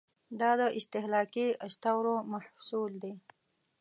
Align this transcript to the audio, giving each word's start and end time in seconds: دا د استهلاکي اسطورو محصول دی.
دا 0.39 0.51
د 0.59 0.61
استهلاکي 0.79 1.47
اسطورو 1.67 2.15
محصول 2.31 2.91
دی. 3.03 3.13